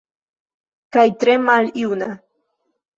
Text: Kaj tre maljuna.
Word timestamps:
Kaj 0.97 1.05
tre 1.25 1.37
maljuna. 1.45 2.13